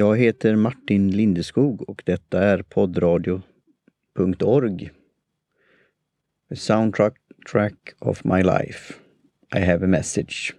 Jag 0.00 0.18
heter 0.18 0.56
Martin 0.56 1.10
Lindeskog 1.10 1.88
och 1.88 2.02
detta 2.06 2.44
är 2.44 2.62
poddradio.org. 2.62 4.90
Soundtrack 6.54 7.14
track 7.50 7.74
of 7.98 8.24
my 8.24 8.42
life. 8.42 8.94
I 9.56 9.58
have 9.58 9.84
a 9.84 9.88
message. 9.88 10.54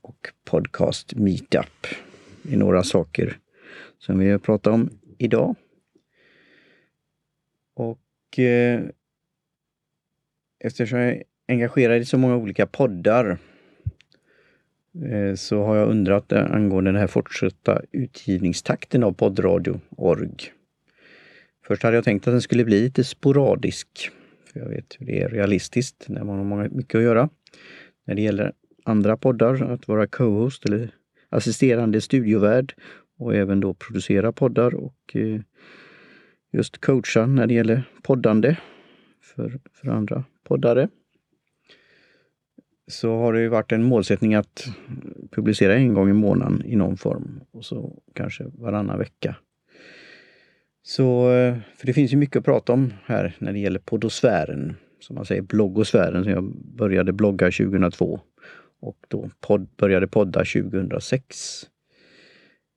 Och 0.00 0.28
podcast 0.44 1.14
meetup 1.14 1.86
är 2.50 2.56
några 2.56 2.82
saker 2.82 3.38
som 3.98 4.18
vi 4.18 4.30
har 4.30 4.38
pratat 4.38 4.74
om 4.74 4.90
idag. 5.18 5.54
Och 7.74 8.38
eh, 8.38 8.82
eftersom 10.58 10.98
jag 10.98 11.08
är 11.08 11.24
engagerad 11.48 12.00
i 12.00 12.04
så 12.04 12.18
många 12.18 12.36
olika 12.36 12.66
poddar 12.66 13.38
Eh, 15.02 15.34
så 15.34 15.62
har 15.62 15.76
jag 15.76 15.88
undrat 15.88 16.32
angående 16.32 16.90
den 16.90 17.00
här 17.00 17.06
fortsatta 17.06 17.82
utgivningstakten 17.92 19.04
av 19.04 19.12
poddradio-org. 19.12 20.52
Först 21.66 21.82
hade 21.82 21.96
jag 21.96 22.04
tänkt 22.04 22.28
att 22.28 22.34
den 22.34 22.42
skulle 22.42 22.64
bli 22.64 22.80
lite 22.80 23.04
sporadisk. 23.04 24.10
För 24.52 24.60
jag 24.60 24.68
vet 24.68 24.96
hur 24.98 25.06
det 25.06 25.22
är 25.22 25.28
realistiskt 25.28 26.08
när 26.08 26.24
man 26.24 26.52
har 26.52 26.68
mycket 26.68 26.94
att 26.94 27.02
göra. 27.02 27.28
När 28.06 28.14
det 28.14 28.22
gäller 28.22 28.52
andra 28.84 29.16
poddar, 29.16 29.72
att 29.72 29.88
vara 29.88 30.06
co-host 30.06 30.66
eller 30.66 30.90
assisterande 31.28 32.00
studiovärd 32.00 32.74
och 33.18 33.34
även 33.34 33.60
då 33.60 33.74
producera 33.74 34.32
poddar 34.32 34.74
och 34.74 35.16
eh, 35.16 35.40
just 36.52 36.80
coacha 36.80 37.26
när 37.26 37.46
det 37.46 37.54
gäller 37.54 37.82
poddande 38.02 38.56
för, 39.22 39.60
för 39.72 39.88
andra 39.88 40.24
poddare 40.44 40.88
så 42.88 43.16
har 43.16 43.32
det 43.32 43.40
ju 43.40 43.48
varit 43.48 43.72
en 43.72 43.82
målsättning 43.82 44.34
att 44.34 44.66
publicera 45.30 45.74
en 45.74 45.94
gång 45.94 46.10
i 46.10 46.12
månaden 46.12 46.62
i 46.64 46.76
någon 46.76 46.96
form 46.96 47.40
och 47.50 47.64
så 47.64 48.02
kanske 48.14 48.44
varannan 48.44 48.98
vecka. 48.98 49.36
Så, 50.82 51.32
eh, 51.32 51.56
för 51.76 51.86
det 51.86 51.92
finns 51.92 52.12
ju 52.12 52.16
mycket 52.16 52.36
att 52.36 52.44
prata 52.44 52.72
om 52.72 52.92
här 53.04 53.36
när 53.38 53.52
det 53.52 53.58
gäller 53.58 53.80
poddosfären, 53.80 54.76
som 55.00 55.16
man 55.16 55.24
säger, 55.24 55.42
bloggosfären, 55.42 56.24
som 56.24 56.32
jag 56.32 56.44
började 56.54 57.12
blogga 57.12 57.46
2002 57.46 58.20
och 58.80 58.96
då 59.08 59.30
podd, 59.40 59.68
började 59.76 60.06
podda 60.06 60.44
2006. 60.44 61.62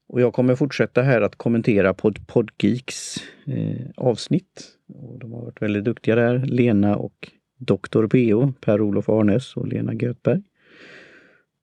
Och 0.09 0.21
jag 0.21 0.33
kommer 0.33 0.55
fortsätta 0.55 1.01
här 1.01 1.21
att 1.21 1.35
kommentera 1.35 1.93
Pod 1.93 2.27
Podgeeks 2.27 3.17
eh, 3.47 3.87
avsnitt. 3.97 4.67
Och 4.93 5.19
de 5.19 5.33
har 5.33 5.41
varit 5.41 5.61
väldigt 5.61 5.83
duktiga 5.83 6.15
där, 6.15 6.39
Lena 6.39 6.95
och 6.95 7.31
Doktor 7.65 8.07
PO, 8.07 8.53
Per-Olof 8.61 9.09
Arnes 9.09 9.57
och 9.57 9.67
Lena 9.67 9.93
Göthberg. 9.93 10.41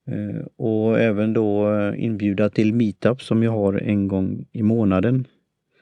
Eh, 0.06 0.46
och 0.56 1.00
även 1.00 1.32
då 1.32 1.74
eh, 1.74 2.04
inbjuda 2.04 2.50
till 2.50 2.74
meetup 2.74 3.22
som 3.22 3.42
jag 3.42 3.50
har 3.50 3.74
en 3.74 4.08
gång 4.08 4.46
i 4.52 4.62
månaden. 4.62 5.26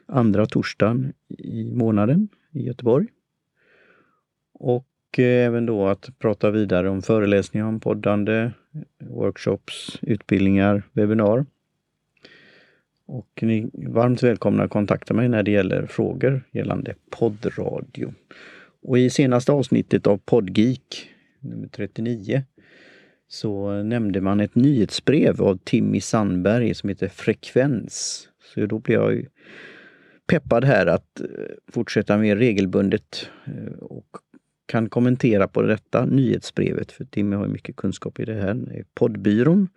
Andra 0.07 0.47
torsdagen 0.47 1.13
i 1.29 1.73
månaden 1.75 2.29
i 2.53 2.67
Göteborg. 2.67 3.07
Och 4.53 5.19
eh, 5.19 5.47
även 5.47 5.67
då 5.67 5.87
att 5.87 6.19
prata 6.19 6.51
vidare 6.51 6.89
om 6.89 7.03
föreläsningar 7.03 7.67
om 7.67 7.81
poddande, 7.81 8.51
workshops, 8.99 9.99
utbildningar, 10.03 10.83
webbinar. 10.93 11.47
Och 13.07 13.41
ni 13.43 13.71
är 13.73 13.89
varmt 13.89 14.23
välkomna 14.23 14.63
att 14.63 14.71
kontakta 14.71 15.15
mig 15.15 15.29
när 15.29 15.43
det 15.43 15.51
gäller 15.51 15.87
frågor 15.87 16.43
gällande 16.51 16.95
poddradio. 17.11 18.13
Och 18.87 18.99
i 18.99 19.11
senaste 19.11 19.53
avsnittet 19.53 20.07
av 20.07 20.17
Podgeek, 20.17 21.11
nummer 21.41 21.69
39, 21.69 22.43
så 23.29 23.83
nämnde 23.83 24.21
man 24.21 24.41
ett 24.41 24.55
nyhetsbrev 24.55 25.43
av 25.43 25.59
Timmy 25.65 26.01
Sandberg 26.01 26.75
som 26.75 26.89
heter 26.89 27.09
Frekvens. 27.09 28.29
Så 28.55 28.67
då 28.67 28.79
blev 28.79 29.01
jag 29.01 29.27
peppad 30.27 30.65
här 30.65 30.87
att 30.87 31.21
eh, 31.21 31.27
fortsätta 31.73 32.19
mer 32.19 32.37
regelbundet 32.37 33.31
eh, 33.45 33.79
och 33.79 34.07
kan 34.67 34.89
kommentera 34.89 35.49
på 35.49 35.63
detta 35.63 36.05
nyhetsbrevet, 36.05 36.93
för 36.93 37.05
Timmy 37.05 37.37
har 37.37 37.49
mycket 37.49 37.77
kunskap 37.77 38.21
i 38.21 38.25
det 38.25 38.35
här. 38.35 38.85
Poddbyrån 38.95 39.69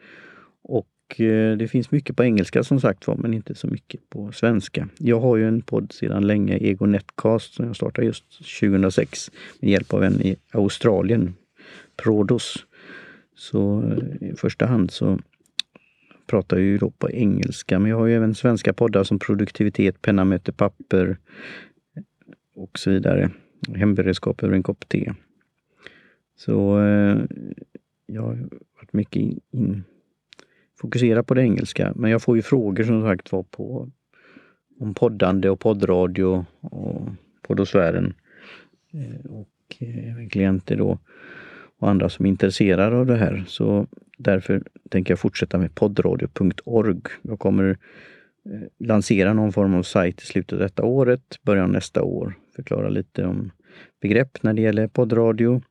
och 0.63 0.88
Eh, 1.17 1.57
det 1.57 1.67
finns 1.67 1.91
mycket 1.91 2.15
på 2.15 2.23
engelska 2.23 2.63
som 2.63 2.79
sagt 2.79 3.07
var, 3.07 3.15
men 3.15 3.33
inte 3.33 3.55
så 3.55 3.67
mycket 3.67 4.09
på 4.09 4.31
svenska. 4.31 4.89
Jag 4.97 5.19
har 5.19 5.37
ju 5.37 5.47
en 5.47 5.61
podd 5.61 5.91
sedan 5.91 6.27
länge, 6.27 6.57
Ego 6.57 6.85
Netcast, 6.85 7.53
som 7.53 7.65
jag 7.65 7.75
startade 7.75 8.07
just 8.07 8.25
2006 8.59 9.31
med 9.59 9.71
hjälp 9.71 9.93
av 9.93 10.03
en 10.03 10.21
i 10.21 10.35
Australien, 10.51 11.35
Prodos. 11.95 12.65
Så 13.35 13.83
eh, 13.83 14.29
i 14.29 14.35
första 14.35 14.65
hand 14.65 14.91
så 14.91 15.19
pratar 16.27 16.57
jag 16.57 16.65
ju 16.65 16.77
då 16.77 16.89
på 16.89 17.09
engelska, 17.11 17.79
men 17.79 17.91
jag 17.91 17.97
har 17.97 18.05
ju 18.05 18.15
även 18.15 18.35
svenska 18.35 18.73
poddar 18.73 19.03
som 19.03 19.19
Produktivitet, 19.19 20.01
Penna 20.01 20.25
möter 20.25 20.51
papper 20.51 21.17
och 22.55 22.79
så 22.79 22.91
vidare. 22.91 23.31
Hemberedskap 23.75 24.43
över 24.43 24.55
en 24.55 24.63
kopp 24.63 24.89
te. 24.89 25.13
Så 26.37 26.79
eh, 26.79 27.17
jag 28.05 28.21
har 28.21 28.49
varit 28.75 28.93
mycket 28.93 29.15
in, 29.15 29.39
in 29.51 29.83
fokusera 30.81 31.23
på 31.23 31.34
det 31.34 31.41
engelska. 31.41 31.94
Men 31.95 32.12
jag 32.12 32.22
får 32.22 32.35
ju 32.35 32.41
frågor 32.41 32.84
som 32.84 33.03
sagt 33.03 33.31
var 33.31 33.44
på 33.44 33.90
om 34.79 34.94
poddande 34.94 35.50
och 35.50 35.59
poddradio 35.59 36.45
och 36.62 37.09
poddosfären. 37.47 38.13
Och 39.29 39.75
eh, 39.79 39.97
eh, 39.97 40.12
även 40.12 40.29
klienter 40.29 40.75
då 40.75 41.00
och 41.79 41.89
andra 41.89 42.09
som 42.09 42.25
är 42.25 42.29
intresserade 42.29 42.97
av 42.97 43.06
det 43.06 43.16
här. 43.16 43.44
Så 43.47 43.88
därför 44.18 44.63
tänker 44.89 45.12
jag 45.12 45.19
fortsätta 45.19 45.57
med 45.57 45.75
poddradio.org. 45.75 47.01
Jag 47.22 47.39
kommer 47.39 47.78
eh, 48.45 48.62
lansera 48.79 49.34
någon 49.34 49.53
form 49.53 49.73
av 49.73 49.84
sajt 49.84 50.22
i 50.22 50.25
slutet 50.25 50.53
av 50.53 50.59
detta 50.59 50.84
året, 50.84 51.39
början 51.41 51.66
av 51.66 51.72
nästa 51.72 52.03
år. 52.03 52.34
Förklara 52.56 52.89
lite 52.89 53.25
om 53.25 53.51
begrepp 54.01 54.44
när 54.44 54.53
det 54.53 54.62
gäller 54.62 54.88
poddradio, 54.88 55.62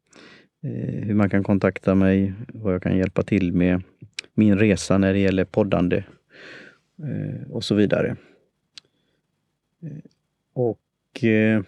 Eh, 0.63 1.05
hur 1.05 1.15
man 1.15 1.31
kan 1.31 1.45
kontakta 1.45 1.95
mig, 1.95 2.33
vad 2.49 2.75
jag 2.75 2.83
kan 2.83 2.97
hjälpa 2.97 3.23
till 3.23 3.53
med 3.53 3.83
min 4.35 4.59
resa 4.59 4.99
när 4.99 5.13
det 5.13 5.19
gäller 5.19 5.45
poddande 5.45 6.05
eh, 6.99 7.51
och 7.51 7.65
så 7.65 7.75
vidare. 7.75 8.17
Eh, 9.83 9.99
och 10.53 10.81
det 11.21 11.63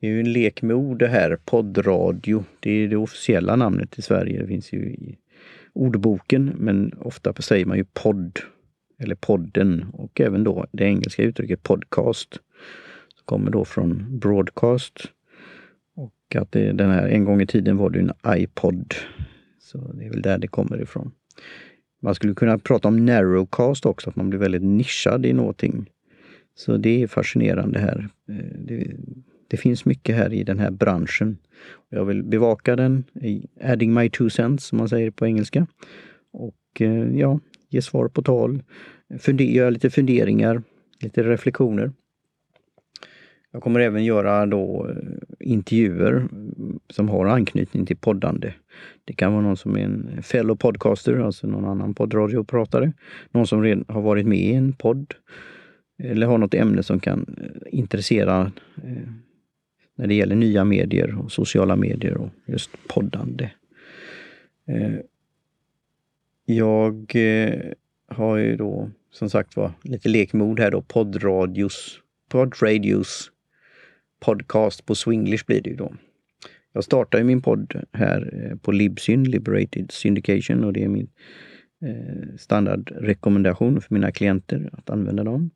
är 0.00 0.08
ju 0.08 0.20
en 0.20 0.32
lek 0.32 0.62
med 0.62 0.76
ord 0.76 0.98
det 0.98 1.08
här, 1.08 1.38
poddradio. 1.44 2.44
Det 2.60 2.70
är 2.70 2.88
det 2.88 2.96
officiella 2.96 3.56
namnet 3.56 3.98
i 3.98 4.02
Sverige. 4.02 4.40
Det 4.40 4.46
finns 4.46 4.72
ju 4.72 4.78
i 4.78 5.18
ordboken, 5.72 6.52
men 6.56 6.92
ofta 6.98 7.34
säger 7.34 7.66
man 7.66 7.76
ju 7.76 7.84
podd 7.84 8.38
eller 8.98 9.14
podden 9.14 9.86
och 9.92 10.20
även 10.20 10.44
då 10.44 10.66
det 10.72 10.84
engelska 10.84 11.22
uttrycket 11.22 11.62
podcast. 11.62 12.32
Som 13.14 13.24
kommer 13.24 13.50
då 13.50 13.64
från 13.64 14.18
broadcast. 14.18 15.12
Och 16.28 16.36
att 16.36 16.52
det, 16.52 16.72
den 16.72 16.90
här, 16.90 17.08
en 17.08 17.24
gång 17.24 17.40
i 17.40 17.46
tiden 17.46 17.76
var 17.76 17.90
det 17.90 17.98
en 17.98 18.12
iPod. 18.26 18.94
Så 19.58 19.92
det 19.92 20.04
är 20.04 20.10
väl 20.10 20.22
där 20.22 20.38
det 20.38 20.48
kommer 20.48 20.82
ifrån. 20.82 21.12
Man 22.02 22.14
skulle 22.14 22.34
kunna 22.34 22.58
prata 22.58 22.88
om 22.88 23.06
narrowcast 23.06 23.86
också, 23.86 24.10
att 24.10 24.16
man 24.16 24.30
blir 24.30 24.40
väldigt 24.40 24.62
nischad 24.62 25.26
i 25.26 25.32
någonting. 25.32 25.90
Så 26.54 26.76
det 26.76 27.02
är 27.02 27.06
fascinerande 27.06 27.78
här. 27.78 28.08
Eh, 28.28 28.58
det, 28.58 28.96
det 29.48 29.56
finns 29.56 29.84
mycket 29.84 30.16
här 30.16 30.32
i 30.32 30.44
den 30.44 30.58
här 30.58 30.70
branschen. 30.70 31.38
Jag 31.88 32.04
vill 32.04 32.22
bevaka 32.22 32.76
den, 32.76 33.04
adding 33.62 33.94
my 33.94 34.10
two 34.10 34.28
cents 34.28 34.64
som 34.64 34.78
man 34.78 34.88
säger 34.88 35.10
på 35.10 35.26
engelska. 35.26 35.66
Och 36.32 36.80
eh, 36.80 37.18
ja, 37.18 37.40
ge 37.68 37.82
svar 37.82 38.08
på 38.08 38.22
tal, 38.22 38.62
göra 39.38 39.70
lite 39.70 39.90
funderingar, 39.90 40.62
lite 41.00 41.22
reflektioner. 41.22 41.92
Jag 43.52 43.62
kommer 43.62 43.80
även 43.80 44.04
göra 44.04 44.46
då 44.46 44.88
eh, 44.90 44.96
intervjuer 45.40 46.28
som 46.90 47.08
har 47.08 47.26
anknytning 47.26 47.86
till 47.86 47.96
poddande. 47.96 48.52
Det 49.04 49.12
kan 49.12 49.32
vara 49.32 49.42
någon 49.42 49.56
som 49.56 49.76
är 49.76 49.80
en 49.80 50.22
fellow 50.22 50.56
podcaster, 50.56 51.16
alltså 51.16 51.46
någon 51.46 51.64
annan 51.64 51.94
poddradiopratare. 51.94 52.92
Någon 53.30 53.46
som 53.46 53.62
redan 53.62 53.84
har 53.88 54.02
varit 54.02 54.26
med 54.26 54.38
i 54.38 54.52
en 54.52 54.72
podd. 54.72 55.14
Eller 56.02 56.26
har 56.26 56.38
något 56.38 56.54
ämne 56.54 56.82
som 56.82 57.00
kan 57.00 57.36
eh, 57.38 57.78
intressera 57.78 58.52
eh, 58.84 59.08
när 59.96 60.06
det 60.06 60.14
gäller 60.14 60.36
nya 60.36 60.64
medier 60.64 61.18
och 61.18 61.32
sociala 61.32 61.76
medier 61.76 62.16
och 62.16 62.30
just 62.46 62.70
poddande. 62.88 63.50
Jag 66.44 67.16
har 68.08 68.36
ju 68.36 68.56
då 68.56 68.90
som 69.10 69.30
sagt 69.30 69.56
var 69.56 69.72
lite 69.82 70.08
lekmod 70.08 70.60
här 70.60 70.70
då, 70.70 70.82
poddradios, 70.82 72.00
poddradios 72.28 73.30
podcast 74.20 74.86
på 74.86 74.94
Swinglish 74.94 75.46
blir 75.46 75.62
det 75.62 75.70
ju 75.70 75.76
då. 75.76 75.92
Jag 76.72 76.84
startar 76.84 77.18
ju 77.18 77.24
min 77.24 77.42
podd 77.42 77.84
här 77.92 78.30
eh, 78.32 78.56
på 78.56 78.72
Libsyn, 78.72 79.24
Liberated 79.24 79.90
Syndication, 79.90 80.64
och 80.64 80.72
det 80.72 80.84
är 80.84 80.88
min 80.88 81.08
eh, 81.82 82.36
standardrekommendation 82.38 83.80
för 83.80 83.94
mina 83.94 84.12
klienter 84.12 84.70
att 84.72 84.90
använda 84.90 85.24
dem. 85.24 85.50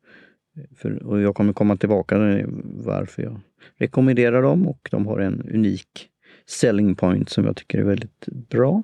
Eh, 0.57 0.77
för, 0.77 1.03
och 1.03 1.21
jag 1.21 1.35
kommer 1.35 1.53
komma 1.53 1.77
tillbaka 1.77 2.17
till 2.17 2.47
varför 2.65 3.23
jag 3.23 3.41
rekommenderar 3.77 4.43
dem 4.43 4.69
och 4.69 4.89
de 4.91 5.07
har 5.07 5.19
en 5.19 5.49
unik 5.55 6.09
selling 6.47 6.95
point 6.95 7.29
som 7.29 7.45
jag 7.45 7.57
tycker 7.57 7.79
är 7.79 7.83
väldigt 7.83 8.27
bra. 8.27 8.83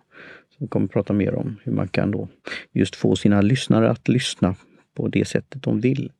Så 0.48 0.56
vi 0.58 0.68
kommer 0.68 0.86
prata 0.86 1.12
mer 1.12 1.34
om 1.34 1.56
hur 1.64 1.72
man 1.72 1.88
kan 1.88 2.10
då 2.10 2.28
just 2.72 2.96
få 2.96 3.16
sina 3.16 3.40
lyssnare 3.40 3.90
att 3.90 4.08
lyssna 4.08 4.54
på 4.94 5.08
det 5.08 5.24
sättet 5.24 5.62
de 5.62 5.80
vill. 5.80 6.12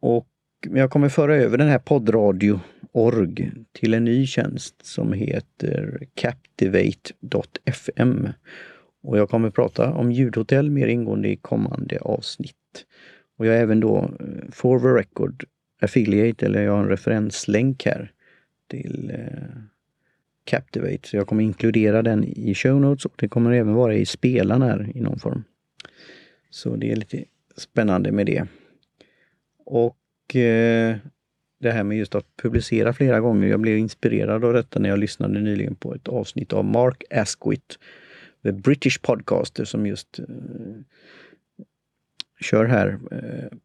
Och 0.00 0.28
jag 0.60 0.90
kommer 0.90 1.08
föra 1.08 1.36
över 1.36 1.58
den 1.58 1.68
här 1.68 1.78
poddradio.org 1.78 3.52
till 3.72 3.94
en 3.94 4.04
ny 4.04 4.26
tjänst 4.26 4.86
som 4.86 5.12
heter 5.12 6.06
Captivate.fm. 6.14 7.08
Och 9.02 9.18
jag 9.18 9.30
kommer 9.30 9.50
prata 9.50 9.92
om 9.92 10.12
ljudhotell 10.12 10.70
mer 10.70 10.86
ingående 10.86 11.28
i 11.28 11.36
kommande 11.36 11.98
avsnitt. 11.98 12.54
Och 13.38 13.46
jag 13.46 13.56
är 13.56 13.60
även 13.60 13.80
då 13.80 13.98
eh, 13.98 14.50
for 14.52 14.80
the 14.80 14.86
record 14.86 15.44
affiliate, 15.80 16.46
eller 16.46 16.62
jag 16.62 16.72
har 16.72 16.82
en 16.82 16.88
referenslänk 16.88 17.86
här 17.86 18.12
till 18.70 19.12
eh, 19.14 19.48
Captivate. 20.44 21.08
Så 21.08 21.16
jag 21.16 21.26
kommer 21.26 21.42
inkludera 21.42 22.02
den 22.02 22.24
i 22.24 22.54
show 22.54 22.80
notes 22.80 23.04
och 23.04 23.14
det 23.16 23.28
kommer 23.28 23.52
även 23.52 23.74
vara 23.74 23.94
i 23.94 24.06
spelaren 24.06 24.62
här 24.62 24.92
i 24.94 25.00
någon 25.00 25.18
form. 25.18 25.44
Så 26.50 26.76
det 26.76 26.92
är 26.92 26.96
lite 26.96 27.24
spännande 27.56 28.12
med 28.12 28.26
det. 28.26 28.46
Och 29.64 29.96
eh, 30.36 30.96
det 31.60 31.70
här 31.70 31.84
med 31.84 31.98
just 31.98 32.14
att 32.14 32.36
publicera 32.42 32.92
flera 32.92 33.20
gånger. 33.20 33.48
Jag 33.48 33.60
blev 33.60 33.78
inspirerad 33.78 34.44
av 34.44 34.52
detta 34.52 34.78
när 34.78 34.88
jag 34.88 34.98
lyssnade 34.98 35.40
nyligen 35.40 35.74
på 35.74 35.94
ett 35.94 36.08
avsnitt 36.08 36.52
av 36.52 36.64
Mark 36.64 37.04
Asquith, 37.10 37.76
The 38.42 38.52
British 38.52 39.02
Podcaster, 39.02 39.64
som 39.64 39.86
just 39.86 40.18
eh, 40.18 40.24
kör 42.40 42.64
här 42.64 42.98
eh, 43.10 43.58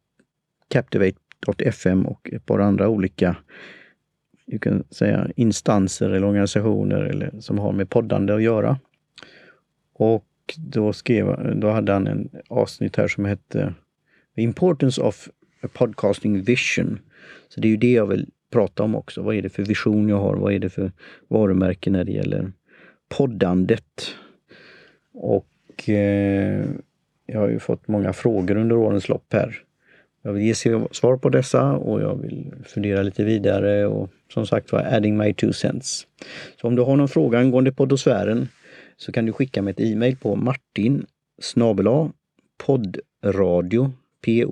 Captivate.fm 0.68 2.06
och 2.06 2.30
ett 2.32 2.46
par 2.46 2.58
andra 2.58 2.88
olika 2.88 3.36
du 4.46 4.58
kan 4.58 4.84
säga 4.90 5.30
instanser 5.36 6.10
eller 6.10 6.26
organisationer 6.26 7.00
eller, 7.00 7.40
som 7.40 7.58
har 7.58 7.72
med 7.72 7.90
poddande 7.90 8.32
att 8.32 8.42
göra. 8.42 8.78
Och 9.92 10.26
då, 10.56 10.92
skrev, 10.92 11.56
då 11.60 11.70
hade 11.70 11.92
han 11.92 12.06
en 12.06 12.30
avsnitt 12.48 12.96
här 12.96 13.08
som 13.08 13.24
hette 13.24 13.74
The 14.36 14.42
Importance 14.42 15.02
of 15.02 15.28
Podcasting 15.68 16.42
Vision. 16.42 16.98
Så 17.48 17.60
det 17.60 17.68
är 17.68 17.70
ju 17.70 17.76
det 17.76 17.92
jag 17.92 18.06
vill 18.06 18.26
prata 18.52 18.82
om 18.82 18.94
också. 18.94 19.22
Vad 19.22 19.34
är 19.34 19.42
det 19.42 19.48
för 19.48 19.62
vision 19.62 20.08
jag 20.08 20.20
har? 20.20 20.36
Vad 20.36 20.52
är 20.52 20.58
det 20.58 20.70
för 20.70 20.92
varumärke 21.28 21.90
när 21.90 22.04
det 22.04 22.12
gäller 22.12 22.52
poddandet? 23.08 24.14
Och 25.12 25.88
eh, 25.88 26.64
jag 27.26 27.40
har 27.40 27.48
ju 27.48 27.58
fått 27.58 27.88
många 27.88 28.12
frågor 28.12 28.56
under 28.56 28.76
årens 28.76 29.08
lopp 29.08 29.32
här. 29.32 29.60
Jag 30.22 30.32
vill 30.32 30.42
ge 30.42 30.54
svar 30.90 31.16
på 31.16 31.28
dessa 31.28 31.72
och 31.72 32.00
jag 32.00 32.22
vill 32.22 32.52
fundera 32.64 33.02
lite 33.02 33.24
vidare 33.24 33.86
och 33.86 34.10
som 34.32 34.46
sagt 34.46 34.72
var 34.72 34.80
adding 34.80 35.16
my 35.16 35.34
two 35.34 35.52
cents. 35.52 36.06
Så 36.60 36.68
om 36.68 36.76
du 36.76 36.82
har 36.82 36.96
någon 36.96 37.08
fråga 37.08 37.38
angående 37.38 37.72
poddosfären 37.72 38.48
så 38.96 39.12
kan 39.12 39.26
du 39.26 39.32
skicka 39.32 39.62
mig 39.62 39.70
ett 39.70 39.80
e-mail 39.80 40.16
på 40.16 40.36
martin 40.36 41.06
snabela 41.42 42.12
poddradio 42.66 43.92
p 44.24 44.44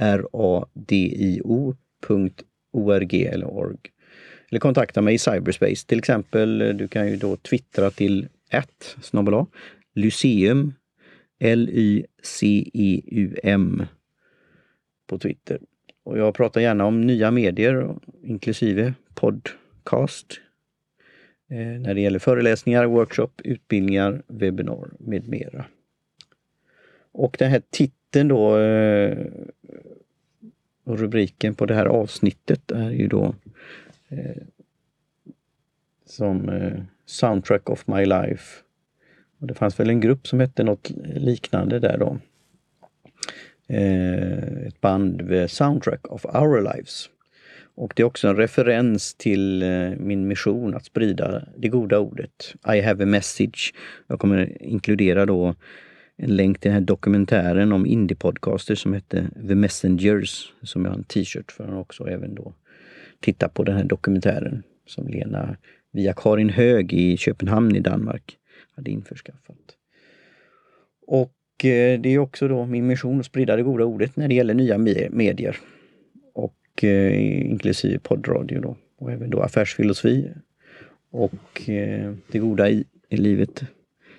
radio.org 0.00 1.74
eller 3.26 3.46
org. 3.46 3.78
Eller 4.50 4.60
kontakta 4.60 5.02
mig 5.02 5.14
i 5.14 5.18
cyberspace. 5.18 5.86
Till 5.86 5.98
exempel, 5.98 6.58
du 6.76 6.88
kan 6.88 7.08
ju 7.08 7.16
då 7.16 7.36
twittra 7.36 7.90
till 7.90 8.28
1 8.50 8.96
snabel 9.02 9.44
Lyceum 9.94 10.72
L-Y-C-E-U-M 11.40 12.82
på 15.06 15.18
Twitter. 15.18 15.60
Och 16.04 16.18
jag 16.18 16.34
pratar 16.34 16.60
gärna 16.60 16.84
om 16.84 17.00
nya 17.00 17.30
medier, 17.30 17.96
inklusive 18.22 18.94
podcast, 19.14 20.40
eh, 21.50 21.56
när 21.56 21.94
det 21.94 22.00
gäller 22.00 22.18
föreläsningar, 22.18 22.84
workshop, 22.84 23.30
utbildningar, 23.44 24.22
webbinar 24.26 24.90
med 24.98 25.28
mera. 25.28 25.64
Och 27.12 27.36
den 27.38 27.50
här 27.50 27.62
titeln 27.70 27.99
då 28.10 28.58
och 30.90 30.98
rubriken 30.98 31.54
på 31.54 31.66
det 31.66 31.74
här 31.74 31.86
avsnittet 31.86 32.70
är 32.70 32.90
ju 32.90 33.08
då 33.08 33.34
eh, 34.08 34.42
som 36.06 36.48
eh, 36.48 36.82
Soundtrack 37.06 37.70
of 37.70 37.86
My 37.86 38.04
Life. 38.04 38.62
Och 39.38 39.46
det 39.46 39.54
fanns 39.54 39.80
väl 39.80 39.90
en 39.90 40.00
grupp 40.00 40.26
som 40.26 40.40
hette 40.40 40.62
något 40.62 40.90
liknande 41.14 41.78
där 41.78 41.98
då. 41.98 42.18
Eh, 43.66 44.66
ett 44.66 44.80
band, 44.80 45.22
med 45.22 45.50
Soundtrack 45.50 46.06
of 46.06 46.24
Our 46.24 46.74
Lives. 46.74 47.10
Och 47.74 47.92
det 47.96 48.02
är 48.02 48.04
också 48.04 48.28
en 48.28 48.36
referens 48.36 49.14
till 49.14 49.62
eh, 49.62 49.90
min 49.96 50.28
mission 50.28 50.74
att 50.74 50.84
sprida 50.84 51.42
det 51.56 51.68
goda 51.68 51.98
ordet. 51.98 52.54
I 52.74 52.80
have 52.80 53.04
a 53.04 53.06
message. 53.06 53.74
Jag 54.06 54.20
kommer 54.20 54.62
inkludera 54.62 55.26
då 55.26 55.54
en 56.22 56.36
länk 56.36 56.58
till 56.58 56.68
den 56.68 56.80
här 56.80 56.86
dokumentären 56.86 57.72
om 57.72 57.86
indiepodcaster 57.86 58.74
som 58.74 58.94
heter 58.94 59.28
The 59.48 59.54
Messengers, 59.54 60.52
som 60.62 60.84
jag 60.84 60.92
har 60.92 60.98
en 60.98 61.04
t-shirt 61.04 61.52
för 61.52 61.78
också. 61.78 62.08
Även 62.08 62.34
då 62.34 62.52
titta 63.20 63.48
på 63.48 63.64
den 63.64 63.76
här 63.76 63.84
dokumentären 63.84 64.62
som 64.86 65.08
Lena 65.08 65.56
via 65.92 66.12
Karin 66.12 66.50
Hög 66.50 66.92
i 66.92 67.16
Köpenhamn 67.16 67.76
i 67.76 67.80
Danmark 67.80 68.36
hade 68.76 68.90
införskaffat. 68.90 69.56
Och 71.06 71.64
eh, 71.64 72.00
det 72.00 72.08
är 72.08 72.18
också 72.18 72.48
då 72.48 72.66
min 72.66 72.86
mission 72.86 73.20
att 73.20 73.26
sprida 73.26 73.56
det 73.56 73.62
goda 73.62 73.84
ordet 73.84 74.16
när 74.16 74.28
det 74.28 74.34
gäller 74.34 74.54
nya 74.54 74.78
medier. 75.10 75.56
Och 76.34 76.84
eh, 76.84 77.46
inklusive 77.50 77.98
poddradio 77.98 78.60
då. 78.60 78.76
Och 78.98 79.12
även 79.12 79.30
då 79.30 79.40
affärsfilosofi. 79.40 80.30
Och 81.10 81.70
eh, 81.70 82.14
det 82.30 82.38
goda 82.38 82.70
i, 82.70 82.84
i 83.08 83.16
livet 83.16 83.62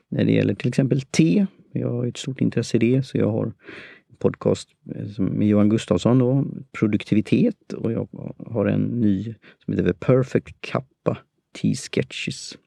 när 0.09 0.23
det 0.23 0.31
gäller 0.31 0.53
till 0.53 0.67
exempel 0.67 1.01
te. 1.01 1.45
Jag 1.71 1.89
har 1.89 2.05
ett 2.05 2.17
stort 2.17 2.41
intresse 2.41 2.77
i 2.77 2.79
det 2.79 3.03
så 3.03 3.17
jag 3.17 3.31
har 3.31 3.45
en 3.45 3.53
podcast 4.17 4.69
eh, 4.95 5.23
med 5.23 5.47
Johan 5.47 5.69
Gustafsson 5.69 6.19
då, 6.19 6.45
produktivitet 6.71 7.73
och 7.73 7.91
jag 7.91 8.07
har 8.37 8.65
en 8.65 8.81
ny 8.81 9.35
som 9.65 9.73
heter 9.73 9.93
The 9.93 9.99
Perfect 9.99 10.61
Kappa 10.61 11.17
T-Sketches. 11.61 12.57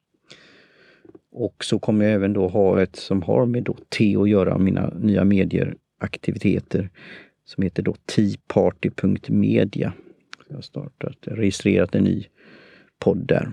Och 1.32 1.64
så 1.64 1.78
kommer 1.78 2.04
jag 2.04 2.14
även 2.14 2.32
då 2.32 2.48
ha 2.48 2.82
ett 2.82 2.96
som 2.96 3.22
har 3.22 3.46
med 3.46 3.62
då 3.62 3.76
T 3.98 4.16
att 4.16 4.28
göra, 4.28 4.58
mina 4.58 4.88
nya 4.88 5.24
medieaktiviteter 5.24 6.90
som 7.44 7.62
heter 7.62 7.82
då 7.82 7.94
teaparty.media. 8.16 9.92
Jag 10.48 10.54
har 10.54 10.62
startat, 10.62 11.16
registrerat 11.20 11.94
en 11.94 12.04
ny 12.04 12.26
podd 12.98 13.26
där. 13.26 13.52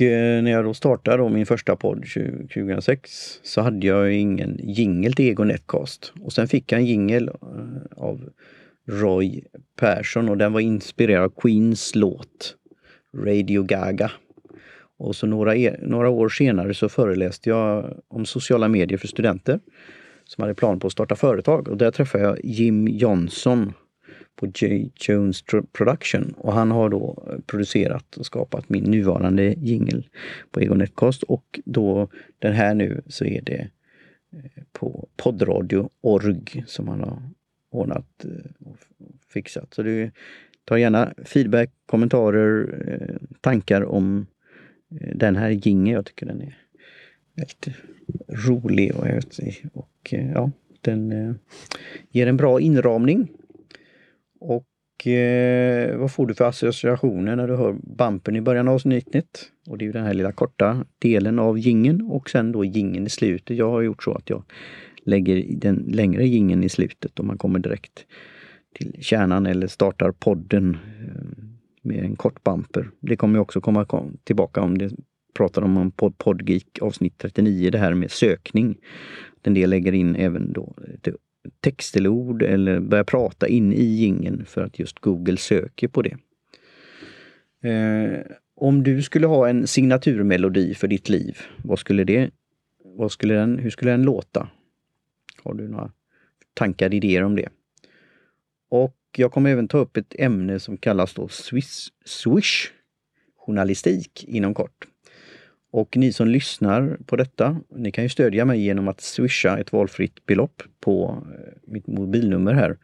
Eh, 0.00 0.42
när 0.42 0.50
jag 0.50 0.64
då 0.64 0.74
startade 0.74 1.16
då 1.16 1.28
min 1.28 1.46
första 1.46 1.76
podd 1.76 2.04
2006 2.54 3.40
så 3.42 3.60
hade 3.60 3.86
jag 3.86 4.12
ingen 4.12 4.60
jingel 4.62 5.12
till 5.12 5.28
Ego 5.28 5.44
Netcast. 5.44 6.12
Och 6.20 6.32
sen 6.32 6.48
fick 6.48 6.72
jag 6.72 6.80
en 6.80 6.86
jingel 6.86 7.28
eh, 7.28 8.02
av 8.02 8.30
Roy 8.88 9.44
Persson 9.80 10.28
och 10.28 10.38
den 10.38 10.52
var 10.52 10.60
inspirerad 10.60 11.24
av 11.24 11.32
Queens 11.40 11.94
låt 11.94 12.56
Radio 13.24 13.62
Gaga. 13.62 14.10
Och 14.98 15.16
så 15.16 15.26
några, 15.26 15.56
e, 15.56 15.76
några 15.82 16.08
år 16.08 16.28
senare 16.28 16.74
så 16.74 16.88
föreläste 16.88 17.50
jag 17.50 18.00
om 18.08 18.26
sociala 18.26 18.68
medier 18.68 18.98
för 18.98 19.08
studenter 19.08 19.60
som 20.24 20.42
hade 20.42 20.54
plan 20.54 20.80
på 20.80 20.86
att 20.86 20.92
starta 20.92 21.16
företag. 21.16 21.68
Och 21.68 21.76
där 21.76 21.90
träffade 21.90 22.24
jag 22.24 22.44
Jim 22.44 22.88
Johnson 22.88 23.72
på 24.36 24.46
J. 24.46 24.90
Jones 24.94 25.44
Production 25.72 26.34
och 26.38 26.52
han 26.52 26.70
har 26.70 26.88
då 26.88 27.22
producerat 27.46 28.16
och 28.16 28.26
skapat 28.26 28.68
min 28.68 28.84
nuvarande 28.84 29.54
jingel 29.58 30.08
på 30.50 30.60
Egon 30.60 30.78
Netcast 30.78 31.22
och 31.22 31.60
då 31.64 32.08
den 32.38 32.52
här 32.52 32.74
nu 32.74 33.02
så 33.06 33.24
är 33.24 33.40
det 33.42 33.68
eh, 34.32 34.62
på 34.72 35.08
poddradio.org 35.16 36.64
som 36.66 36.88
han 36.88 37.00
har 37.00 37.22
ordnat 37.70 38.24
eh, 38.24 38.68
och 38.68 38.76
fixat. 39.28 39.74
Så 39.74 39.82
du 39.82 40.10
tar 40.64 40.76
gärna 40.76 41.14
feedback, 41.24 41.70
kommentarer, 41.86 42.84
eh, 42.88 43.16
tankar 43.40 43.84
om 43.84 44.26
den 45.14 45.36
här 45.36 45.50
gingen, 45.50 45.94
jag 45.94 46.06
tycker 46.06 46.26
den 46.26 46.42
är 46.42 46.58
väldigt 47.34 47.68
rolig 48.28 48.96
och, 48.96 49.06
och 49.72 50.14
ja, 50.34 50.50
den 50.80 51.38
ger 52.10 52.26
en 52.26 52.36
bra 52.36 52.60
inramning. 52.60 53.28
Och 54.46 55.06
eh, 55.06 55.96
vad 55.98 56.12
får 56.12 56.26
du 56.26 56.34
för 56.34 56.44
associationer 56.44 57.36
när 57.36 57.48
du 57.48 57.56
hör 57.56 57.76
bampen 57.82 58.36
i 58.36 58.40
början 58.40 58.68
av 58.68 58.74
avsnittet? 58.74 59.50
Och 59.68 59.78
det 59.78 59.84
är 59.84 59.86
ju 59.86 59.92
den 59.92 60.04
här 60.04 60.14
lilla 60.14 60.32
korta 60.32 60.84
delen 60.98 61.38
av 61.38 61.58
gingen 61.58 62.02
och 62.02 62.30
sen 62.30 62.52
då 62.52 62.64
gingen 62.64 63.06
i 63.06 63.10
slutet. 63.10 63.56
Jag 63.56 63.70
har 63.70 63.82
gjort 63.82 64.02
så 64.02 64.12
att 64.12 64.30
jag 64.30 64.42
lägger 65.04 65.44
den 65.48 65.76
längre 65.76 66.26
gingen 66.26 66.64
i 66.64 66.68
slutet 66.68 67.18
och 67.18 67.24
man 67.24 67.38
kommer 67.38 67.58
direkt 67.58 68.06
till 68.74 68.96
kärnan 69.00 69.46
eller 69.46 69.66
startar 69.66 70.12
podden 70.12 70.76
eh, 71.00 71.44
med 71.82 72.04
en 72.04 72.16
kort 72.16 72.44
bumper. 72.44 72.90
Det 73.00 73.16
kommer 73.16 73.38
också 73.38 73.60
komma 73.60 73.86
tillbaka 74.24 74.60
om 74.60 74.78
det 74.78 74.92
pratar 75.36 75.62
om 75.62 75.90
Pod 75.90 76.18
Podgeek 76.18 76.78
avsnitt 76.80 77.18
39, 77.18 77.70
det 77.70 77.78
här 77.78 77.94
med 77.94 78.10
sökning. 78.10 78.76
En 79.42 79.54
del 79.54 79.70
lägger 79.70 79.92
in 79.92 80.16
även 80.16 80.52
då 80.52 80.74
eh, 80.88 81.12
text 81.60 81.96
eller 81.96 82.08
ord 82.08 82.42
eller 82.42 82.80
börja 82.80 83.04
prata 83.04 83.48
in 83.48 83.72
i 83.72 83.84
gingen 83.84 84.44
för 84.46 84.62
att 84.62 84.78
just 84.78 84.98
Google 84.98 85.36
söker 85.36 85.88
på 85.88 86.02
det. 86.02 86.16
Eh, 87.68 88.20
om 88.54 88.82
du 88.82 89.02
skulle 89.02 89.26
ha 89.26 89.48
en 89.48 89.66
signaturmelodi 89.66 90.74
för 90.74 90.88
ditt 90.88 91.08
liv, 91.08 91.38
vad 91.56 91.78
skulle 91.78 92.04
det, 92.04 92.30
vad 92.84 93.12
skulle 93.12 93.34
den, 93.34 93.58
hur 93.58 93.70
skulle 93.70 93.90
den 93.90 94.02
låta? 94.02 94.48
Har 95.42 95.54
du 95.54 95.68
några 95.68 95.92
tankar, 96.54 96.94
idéer 96.94 97.22
om 97.22 97.36
det? 97.36 97.48
Och 98.68 98.96
jag 99.16 99.32
kommer 99.32 99.50
även 99.50 99.68
ta 99.68 99.78
upp 99.78 99.96
ett 99.96 100.14
ämne 100.18 100.60
som 100.60 100.76
kallas 100.76 101.14
då 101.14 101.28
Swiss, 101.28 101.88
Swish 102.04 102.72
journalistik 103.36 104.24
inom 104.28 104.54
kort. 104.54 104.86
Och 105.76 105.96
ni 105.96 106.12
som 106.12 106.28
lyssnar 106.28 106.98
på 107.06 107.16
detta, 107.16 107.60
ni 107.68 107.92
kan 107.92 108.04
ju 108.04 108.10
stödja 108.10 108.44
mig 108.44 108.60
genom 108.60 108.88
att 108.88 109.00
swisha 109.00 109.58
ett 109.58 109.72
valfritt 109.72 110.26
belopp 110.26 110.62
på 110.80 111.24
eh, 111.34 111.52
mitt 111.66 111.86
mobilnummer 111.86 112.54
här 112.54 112.76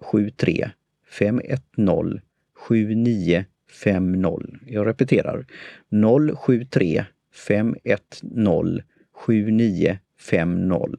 073 0.00 0.70
510 1.10 2.20
7950. 2.68 4.58
Jag 4.66 4.86
repeterar 4.86 5.46
073 6.36 7.04
510 7.32 8.82
7950. 9.12 10.96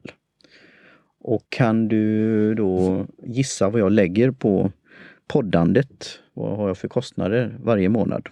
Och 1.20 1.42
kan 1.48 1.88
du 1.88 2.54
då 2.54 3.06
gissa 3.22 3.68
vad 3.70 3.80
jag 3.80 3.92
lägger 3.92 4.30
på 4.30 4.72
poddandet? 5.26 6.20
Vad 6.34 6.56
har 6.56 6.68
jag 6.68 6.78
för 6.78 6.88
kostnader 6.88 7.56
varje 7.62 7.88
månad? 7.88 8.28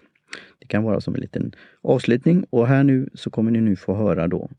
Det 0.66 0.70
kan 0.70 0.84
vara 0.84 1.00
som 1.00 1.14
en 1.14 1.20
liten 1.20 1.52
avslutning 1.82 2.44
och 2.50 2.66
här 2.66 2.84
nu 2.84 3.08
så 3.14 3.30
kommer 3.30 3.50
ni 3.50 3.60
nu 3.60 3.76
få 3.76 3.94
höra 3.94 4.28
då 4.28 4.50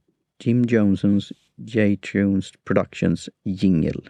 Jim 0.43 0.63
Johnsons 0.63 1.33
J-Tunes 1.55 2.51
Productions 2.63 3.29
jingle. 3.43 4.01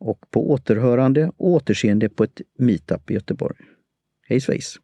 Och 0.00 0.30
på 0.30 0.50
återhörande 0.50 1.30
och 1.36 1.46
återseende 1.46 2.08
på 2.08 2.24
ett 2.24 2.40
meetup 2.58 3.10
i 3.10 3.14
Göteborg. 3.14 3.56
Hej 4.26 4.40
svejs! 4.40 4.76